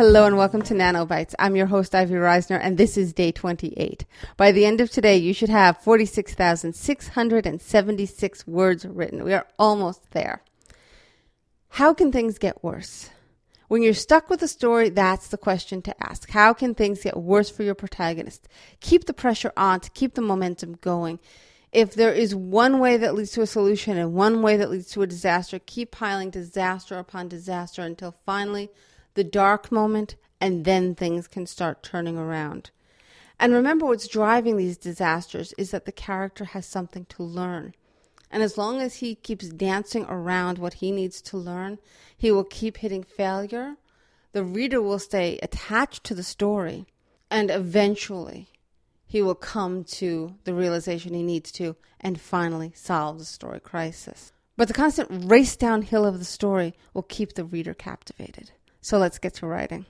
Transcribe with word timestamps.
Hello 0.00 0.24
and 0.24 0.38
welcome 0.38 0.62
to 0.62 0.72
Nanobites. 0.72 1.34
I'm 1.38 1.56
your 1.56 1.66
host, 1.66 1.94
Ivy 1.94 2.14
Reisner, 2.14 2.58
and 2.58 2.78
this 2.78 2.96
is 2.96 3.12
day 3.12 3.32
28. 3.32 4.06
By 4.38 4.50
the 4.50 4.64
end 4.64 4.80
of 4.80 4.90
today, 4.90 5.18
you 5.18 5.34
should 5.34 5.50
have 5.50 5.76
46,676 5.82 8.46
words 8.46 8.86
written. 8.86 9.22
We 9.22 9.34
are 9.34 9.46
almost 9.58 10.10
there. 10.12 10.42
How 11.68 11.92
can 11.92 12.10
things 12.10 12.38
get 12.38 12.64
worse? 12.64 13.10
When 13.68 13.82
you're 13.82 13.92
stuck 13.92 14.30
with 14.30 14.42
a 14.42 14.48
story, 14.48 14.88
that's 14.88 15.28
the 15.28 15.36
question 15.36 15.82
to 15.82 15.94
ask. 16.02 16.30
How 16.30 16.54
can 16.54 16.74
things 16.74 17.02
get 17.02 17.18
worse 17.18 17.50
for 17.50 17.62
your 17.62 17.74
protagonist? 17.74 18.48
Keep 18.80 19.04
the 19.04 19.12
pressure 19.12 19.52
on 19.54 19.80
to 19.80 19.90
keep 19.90 20.14
the 20.14 20.22
momentum 20.22 20.78
going. 20.80 21.18
If 21.72 21.94
there 21.94 22.14
is 22.14 22.34
one 22.34 22.78
way 22.78 22.96
that 22.96 23.14
leads 23.14 23.32
to 23.32 23.42
a 23.42 23.46
solution 23.46 23.98
and 23.98 24.14
one 24.14 24.40
way 24.40 24.56
that 24.56 24.70
leads 24.70 24.86
to 24.92 25.02
a 25.02 25.06
disaster, 25.06 25.58
keep 25.58 25.90
piling 25.90 26.30
disaster 26.30 26.98
upon 26.98 27.28
disaster 27.28 27.82
until 27.82 28.14
finally 28.24 28.70
the 29.14 29.24
dark 29.24 29.70
moment, 29.70 30.16
and 30.40 30.64
then 30.64 30.94
things 30.94 31.28
can 31.28 31.46
start 31.46 31.82
turning 31.82 32.16
around. 32.16 32.70
And 33.38 33.52
remember, 33.52 33.86
what's 33.86 34.06
driving 34.06 34.56
these 34.56 34.76
disasters 34.76 35.54
is 35.56 35.70
that 35.70 35.86
the 35.86 35.92
character 35.92 36.44
has 36.44 36.66
something 36.66 37.06
to 37.06 37.22
learn. 37.22 37.74
And 38.30 38.42
as 38.42 38.58
long 38.58 38.80
as 38.80 38.96
he 38.96 39.14
keeps 39.14 39.48
dancing 39.48 40.04
around 40.08 40.58
what 40.58 40.74
he 40.74 40.92
needs 40.92 41.20
to 41.22 41.36
learn, 41.36 41.78
he 42.16 42.30
will 42.30 42.44
keep 42.44 42.76
hitting 42.76 43.02
failure. 43.02 43.76
The 44.32 44.44
reader 44.44 44.80
will 44.80 44.98
stay 44.98 45.38
attached 45.42 46.04
to 46.04 46.14
the 46.14 46.22
story, 46.22 46.86
and 47.30 47.50
eventually 47.50 48.48
he 49.06 49.22
will 49.22 49.34
come 49.34 49.82
to 49.84 50.36
the 50.44 50.54
realization 50.54 51.14
he 51.14 51.22
needs 51.22 51.50
to 51.52 51.74
and 51.98 52.20
finally 52.20 52.72
solve 52.76 53.18
the 53.18 53.24
story 53.24 53.58
crisis. 53.58 54.32
But 54.56 54.68
the 54.68 54.74
constant 54.74 55.30
race 55.30 55.56
downhill 55.56 56.04
of 56.04 56.18
the 56.18 56.24
story 56.24 56.74
will 56.94 57.02
keep 57.02 57.32
the 57.32 57.44
reader 57.44 57.74
captivated. 57.74 58.52
So 58.80 58.98
let's 58.98 59.18
get 59.18 59.34
to 59.34 59.46
writing. 59.46 59.86